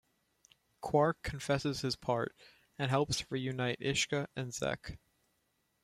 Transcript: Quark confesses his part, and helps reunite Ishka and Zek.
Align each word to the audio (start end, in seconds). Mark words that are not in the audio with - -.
Quark 0.81 1.21
confesses 1.21 1.81
his 1.81 1.95
part, 1.95 2.35
and 2.79 2.89
helps 2.89 3.23
reunite 3.29 3.79
Ishka 3.81 4.29
and 4.35 4.51
Zek. 4.51 4.97